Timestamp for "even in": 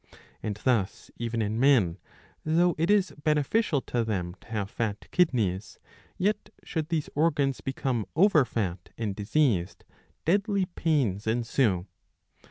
1.17-1.59